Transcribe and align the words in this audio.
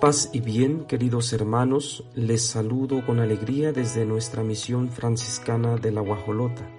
Paz 0.00 0.30
y 0.32 0.40
bien, 0.40 0.84
queridos 0.84 1.32
hermanos, 1.32 2.04
les 2.14 2.46
saludo 2.46 3.04
con 3.04 3.18
alegría 3.18 3.72
desde 3.72 4.06
nuestra 4.06 4.44
misión 4.44 4.90
franciscana 4.90 5.74
de 5.74 5.90
la 5.90 6.00
Guajolota. 6.00 6.70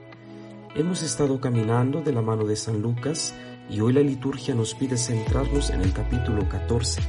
Hemos 0.73 1.03
estado 1.03 1.41
caminando 1.41 2.01
de 2.01 2.13
la 2.13 2.21
mano 2.21 2.45
de 2.45 2.55
San 2.55 2.81
Lucas 2.81 3.35
y 3.69 3.81
hoy 3.81 3.91
la 3.91 3.99
liturgia 3.99 4.55
nos 4.55 4.73
pide 4.73 4.97
centrarnos 4.97 5.69
en 5.69 5.81
el 5.81 5.91
capítulo 5.91 6.47
14. 6.47 7.01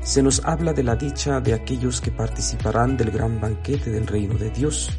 Se 0.00 0.24
nos 0.24 0.44
habla 0.44 0.72
de 0.72 0.82
la 0.82 0.96
dicha 0.96 1.40
de 1.40 1.54
aquellos 1.54 2.00
que 2.00 2.10
participarán 2.10 2.96
del 2.96 3.12
gran 3.12 3.40
banquete 3.40 3.90
del 3.90 4.08
reino 4.08 4.34
de 4.34 4.50
Dios. 4.50 4.90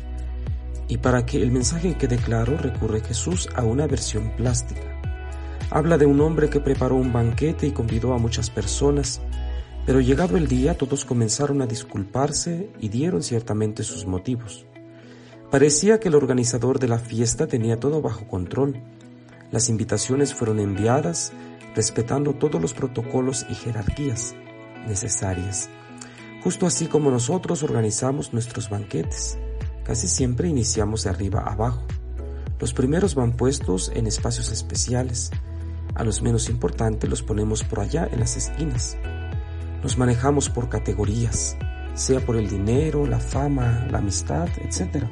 Y 0.88 1.00
para 1.00 1.26
que 1.26 1.44
el 1.44 1.52
mensaje 1.52 1.98
quede 1.98 2.16
claro, 2.16 2.56
recurre 2.56 3.02
Jesús 3.02 3.50
a 3.56 3.66
una 3.66 3.88
versión 3.88 4.32
plástica. 4.38 5.02
Habla 5.70 5.98
de 5.98 6.06
un 6.06 6.22
hombre 6.22 6.50
que 6.50 6.62
preparó 6.62 6.96
un 6.96 7.12
banquete 7.12 7.68
y 7.68 7.72
convidó 7.72 8.14
a 8.14 8.18
muchas 8.18 8.50
personas, 8.50 9.22
pero 9.90 10.02
llegado 10.02 10.38
el 10.38 10.48
día 10.48 10.78
todos 10.78 11.04
comenzaron 11.04 11.64
a 11.64 11.66
disculparse 11.66 12.70
y 12.80 12.90
dieron 12.90 13.24
ciertamente 13.24 13.82
sus 13.82 14.06
motivos. 14.06 14.68
Parecía 15.50 16.00
que 16.00 16.10
el 16.10 16.14
organizador 16.14 16.78
de 16.78 16.88
la 16.88 17.00
fiesta 17.00 17.48
tenía 17.48 17.80
todo 17.80 18.00
bajo 18.00 18.28
control. 18.28 18.80
Las 19.50 19.68
invitaciones 19.68 20.36
fueron 20.36 20.60
enviadas 20.60 21.34
respetando 21.74 22.36
todos 22.36 22.62
los 22.62 22.76
protocolos 22.76 23.48
y 23.50 23.56
jerarquías 23.56 24.36
necesarias, 24.88 25.72
justo 26.44 26.68
así 26.68 26.86
como 26.86 27.10
nosotros 27.10 27.64
organizamos 27.64 28.32
nuestros 28.32 28.70
banquetes. 28.70 29.40
Casi 29.84 30.08
siempre 30.08 30.50
iniciamos 30.50 31.06
de 31.06 31.10
arriba 31.10 31.40
abajo. 31.40 31.82
Los 32.60 32.74
primeros 32.74 33.16
van 33.16 33.36
puestos 33.36 33.92
en 33.96 34.06
espacios 34.06 34.52
especiales. 34.52 35.32
A 35.96 36.04
los 36.04 36.22
menos 36.22 36.48
importantes 36.48 37.10
los 37.10 37.24
ponemos 37.24 37.64
por 37.64 37.80
allá 37.80 38.08
en 38.12 38.20
las 38.20 38.38
esquinas. 38.38 38.96
Nos 39.82 39.98
manejamos 39.98 40.50
por 40.50 40.68
categorías, 40.68 41.58
sea 41.94 42.20
por 42.20 42.36
el 42.36 42.50
dinero, 42.50 43.06
la 43.08 43.20
fama, 43.20 43.88
la 43.90 44.00
amistad, 44.00 44.50
etc. 44.62 45.06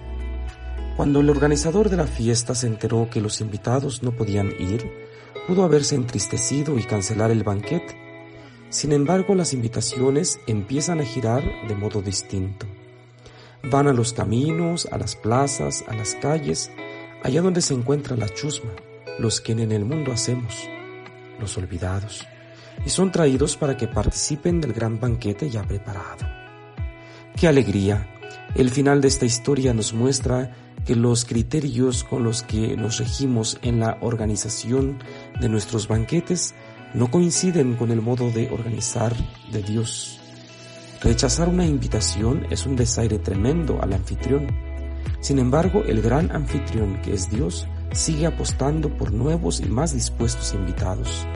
Cuando 0.97 1.21
el 1.21 1.29
organizador 1.29 1.89
de 1.89 1.95
la 1.95 2.05
fiesta 2.05 2.53
se 2.53 2.67
enteró 2.67 3.09
que 3.09 3.21
los 3.21 3.39
invitados 3.39 4.03
no 4.03 4.11
podían 4.11 4.51
ir, 4.59 4.91
pudo 5.47 5.63
haberse 5.63 5.95
entristecido 5.95 6.77
y 6.77 6.83
cancelar 6.83 7.31
el 7.31 7.43
banquete. 7.43 7.95
Sin 8.69 8.91
embargo, 8.91 9.35
las 9.35 9.53
invitaciones 9.53 10.41
empiezan 10.47 10.99
a 10.99 11.05
girar 11.05 11.43
de 11.69 11.75
modo 11.75 12.01
distinto. 12.01 12.65
Van 13.71 13.88
a 13.88 13.93
los 13.93 14.11
caminos, 14.11 14.85
a 14.91 14.97
las 14.97 15.15
plazas, 15.15 15.85
a 15.88 15.93
las 15.93 16.15
calles, 16.15 16.71
allá 17.23 17.41
donde 17.41 17.61
se 17.61 17.73
encuentra 17.73 18.17
la 18.17 18.27
chusma, 18.27 18.71
los 19.17 19.39
que 19.39 19.53
en 19.53 19.71
el 19.71 19.85
mundo 19.85 20.11
hacemos, 20.11 20.67
los 21.39 21.57
olvidados 21.57 22.27
y 22.86 22.89
son 22.89 23.11
traídos 23.11 23.58
para 23.58 23.78
que 23.78 23.88
participen 23.88 24.61
del 24.61 24.73
gran 24.73 25.00
banquete 25.00 25.50
ya 25.50 25.64
preparado. 25.64 26.25
¡Qué 27.36 27.47
alegría! 27.47 28.08
El 28.56 28.69
final 28.69 29.02
de 29.02 29.08
esta 29.08 29.25
historia 29.25 29.73
nos 29.73 29.94
muestra 29.94 30.52
que 30.86 30.95
los 30.95 31.25
criterios 31.25 32.03
con 32.03 32.23
los 32.23 32.44
que 32.44 32.78
nos 32.78 32.97
regimos 32.97 33.59
en 33.61 33.80
la 33.80 33.97
organización 34.02 35.00
de 35.39 35.50
nuestros 35.50 35.88
banquetes 35.88 36.56
no 36.94 37.11
coinciden 37.11 37.75
con 37.75 37.92
el 37.92 38.02
modo 38.02 38.31
de 38.31 38.50
organizar 38.50 39.14
de 39.52 39.62
Dios. 39.62 40.19
Rechazar 41.02 41.50
una 41.50 41.66
invitación 41.66 42.47
es 42.50 42.66
un 42.66 42.75
desaire 42.75 43.19
tremendo 43.19 43.81
al 43.81 43.94
anfitrión. 43.94 44.47
Sin 45.19 45.39
embargo, 45.39 45.84
el 45.86 46.02
gran 46.02 46.31
anfitrión 46.31 47.02
que 47.02 47.14
es 47.14 47.30
Dios 47.30 47.67
sigue 47.91 48.25
apostando 48.25 48.89
por 48.89 49.12
nuevos 49.12 49.59
y 49.59 49.66
más 49.66 49.94
dispuestos 49.94 50.53
invitados. 50.53 51.28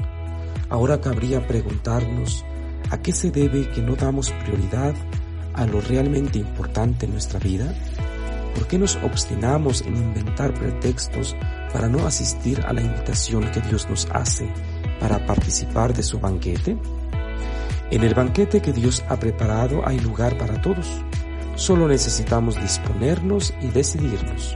Ahora 0.72 1.02
cabría 1.02 1.46
preguntarnos 1.46 2.46
a 2.90 2.98
qué 2.98 3.12
se 3.12 3.30
debe 3.30 3.70
que 3.72 3.82
no 3.82 3.98
damos 3.98 4.32
prioridad 4.32 4.96
a 5.54 5.66
lo 5.66 5.82
realmente 5.82 6.40
importante 6.40 7.06
en 7.06 7.12
nuestra 7.12 7.40
vida. 7.42 7.74
¿Por 8.56 8.68
qué 8.68 8.80
nos 8.80 8.96
obstinamos 9.04 9.82
en 9.82 9.98
inventar 9.98 10.54
pretextos 10.54 11.36
para 11.74 11.90
no 11.90 12.08
asistir 12.08 12.62
a 12.66 12.72
la 12.72 12.82
invitación 12.82 13.52
que 13.52 13.60
Dios 13.60 13.90
nos 13.90 14.08
hace 14.12 14.50
para 15.02 15.26
participar 15.26 15.94
de 15.94 16.04
su 16.04 16.22
banquete? 16.22 16.78
En 17.92 18.04
el 18.04 18.14
banquete 18.14 18.62
que 18.62 18.72
Dios 18.72 19.04
ha 19.10 19.20
preparado 19.20 19.86
hay 19.86 20.00
lugar 20.00 20.38
para 20.38 20.62
todos. 20.62 20.88
Solo 21.56 21.90
necesitamos 21.90 22.56
disponernos 22.62 23.54
y 23.62 23.68
decidirnos. 23.68 24.54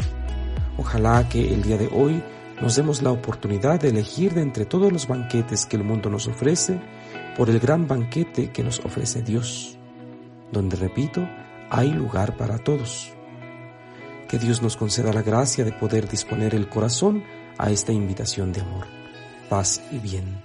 Ojalá 0.77 1.27
que 1.27 1.53
el 1.53 1.61
día 1.61 1.77
de 1.77 1.89
hoy 1.91 2.23
nos 2.61 2.75
demos 2.75 3.01
la 3.01 3.11
oportunidad 3.11 3.79
de 3.79 3.89
elegir 3.89 4.33
de 4.33 4.41
entre 4.41 4.65
todos 4.65 4.91
los 4.91 5.07
banquetes 5.07 5.65
que 5.65 5.75
el 5.75 5.83
mundo 5.83 6.09
nos 6.09 6.27
ofrece 6.27 6.79
por 7.35 7.49
el 7.49 7.59
gran 7.59 7.87
banquete 7.87 8.51
que 8.51 8.63
nos 8.63 8.79
ofrece 8.79 9.21
Dios, 9.21 9.77
donde, 10.51 10.77
repito, 10.77 11.27
hay 11.69 11.91
lugar 11.91 12.37
para 12.37 12.57
todos. 12.57 13.11
Que 14.29 14.39
Dios 14.39 14.61
nos 14.61 14.77
conceda 14.77 15.13
la 15.13 15.21
gracia 15.21 15.65
de 15.65 15.73
poder 15.73 16.07
disponer 16.07 16.55
el 16.55 16.69
corazón 16.69 17.23
a 17.57 17.71
esta 17.71 17.91
invitación 17.91 18.51
de 18.53 18.61
amor, 18.61 18.87
paz 19.49 19.81
y 19.91 19.99
bien. 19.99 20.44